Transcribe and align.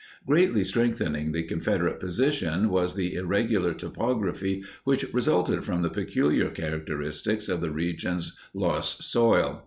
Greatly 0.25 0.63
strengthening 0.63 1.31
the 1.31 1.43
Confederate 1.43 1.99
position 1.99 2.69
was 2.69 2.95
the 2.95 3.13
irregular 3.13 3.71
topography 3.71 4.63
which 4.83 5.05
resulted 5.13 5.63
from 5.63 5.83
the 5.83 5.91
peculiar 5.91 6.49
characteristics 6.49 7.47
of 7.47 7.61
the 7.61 7.69
region's 7.69 8.35
loess 8.51 9.05
soil. 9.05 9.59